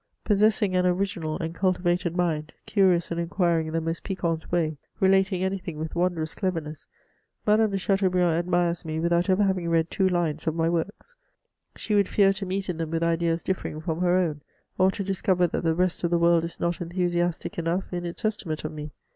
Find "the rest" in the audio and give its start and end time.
15.63-16.03